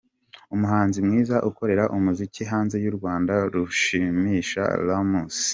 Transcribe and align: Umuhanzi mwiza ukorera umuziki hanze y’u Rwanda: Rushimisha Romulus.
Umuhanzi 0.55 0.97
mwiza 1.05 1.35
ukorera 1.49 1.83
umuziki 1.95 2.41
hanze 2.51 2.75
y’u 2.83 2.93
Rwanda: 2.97 3.33
Rushimisha 3.53 4.63
Romulus. 4.85 5.39